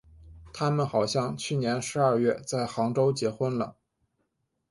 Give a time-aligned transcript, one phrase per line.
[0.51, 3.75] 他们好像去年十二月在杭州结婚了。